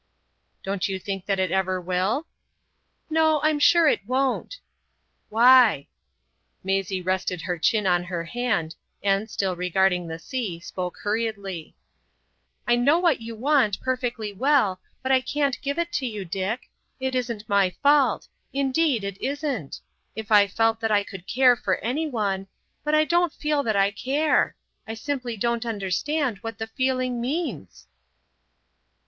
[0.63, 2.25] "Don't you think that it ever will?"
[3.07, 4.59] "No, I'm sure it won't."
[5.29, 5.89] "Why?"
[6.63, 12.97] Maisie rested her chin on her hand, and, still regarding the sea, spoke hurriedly—"I know
[12.97, 16.71] what you want perfectly well, but I can't give it to you, Dick.
[16.99, 19.81] It isn't my fault; indeed, it isn't.
[20.15, 23.91] If I felt that I could care for any one——But I don't feel that I
[23.91, 24.55] care.
[24.87, 27.85] I simply don't understand what the feeling means."